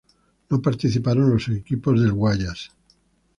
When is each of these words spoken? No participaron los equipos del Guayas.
No 0.49 0.59
participaron 0.63 1.29
los 1.29 1.47
equipos 1.49 2.01
del 2.01 2.11
Guayas. 2.13 2.71